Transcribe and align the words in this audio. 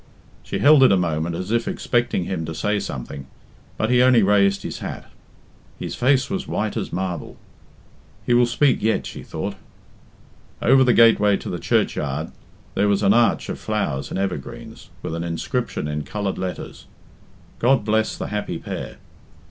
She 0.41 0.57
held 0.57 0.81
it 0.81 0.91
a 0.91 0.97
moment 0.97 1.35
as 1.35 1.51
if 1.51 1.67
expecting 1.67 2.23
him 2.25 2.43
to 2.45 2.55
say 2.55 2.79
something, 2.79 3.27
but 3.77 3.91
he 3.91 4.01
only 4.01 4.23
raised 4.23 4.63
his 4.63 4.79
hat. 4.79 5.05
His 5.77 5.93
face 5.93 6.27
was 6.27 6.47
white 6.47 6.75
as 6.75 6.91
marble. 6.91 7.37
He 8.25 8.33
will 8.33 8.47
speak 8.47 8.81
yet, 8.81 9.05
she 9.05 9.21
thought. 9.21 9.53
Over 10.59 10.83
the 10.83 10.95
gateway 10.95 11.37
to 11.37 11.51
the 11.51 11.59
churchyard 11.59 12.31
there 12.73 12.87
was 12.87 13.03
an 13.03 13.13
arch 13.13 13.47
of 13.47 13.59
flowers 13.59 14.09
and 14.09 14.17
evergreens, 14.17 14.89
with 15.03 15.13
an 15.13 15.23
inscription 15.23 15.87
in 15.87 16.01
coloured 16.01 16.39
letters: 16.39 16.87
"God 17.59 17.85
bless 17.85 18.17
the 18.17 18.29
happy 18.33 18.57
pair." 18.57 18.95